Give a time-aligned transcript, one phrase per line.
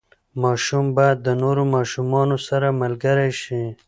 [0.43, 3.63] ماشوم باید د نورو ماشومانو سره ملګری شي.